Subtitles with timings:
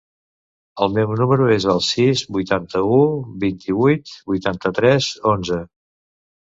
[0.85, 2.99] El meu número es el sis, vuitanta-u,
[3.47, 5.63] vint-i-vuit, vuitanta-tres, onze.